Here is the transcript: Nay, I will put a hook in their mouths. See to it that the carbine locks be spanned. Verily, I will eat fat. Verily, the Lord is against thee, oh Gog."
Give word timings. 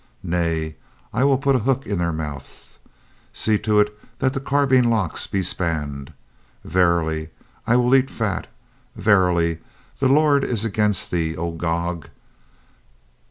Nay, 0.23 0.77
I 1.13 1.23
will 1.23 1.37
put 1.37 1.55
a 1.55 1.59
hook 1.59 1.85
in 1.85 1.99
their 1.99 2.11
mouths. 2.11 2.79
See 3.31 3.59
to 3.59 3.79
it 3.79 3.95
that 4.17 4.33
the 4.33 4.39
carbine 4.39 4.85
locks 4.89 5.27
be 5.27 5.43
spanned. 5.43 6.11
Verily, 6.65 7.29
I 7.67 7.75
will 7.75 7.93
eat 7.93 8.09
fat. 8.09 8.47
Verily, 8.95 9.59
the 9.99 10.07
Lord 10.07 10.43
is 10.43 10.65
against 10.65 11.11
thee, 11.11 11.37
oh 11.37 11.51
Gog." 11.51 12.07